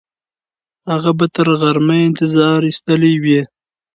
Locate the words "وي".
3.23-3.41